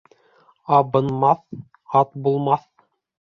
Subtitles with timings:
[0.77, 1.43] Абынмаҫ
[2.01, 2.67] ат булмаҫ.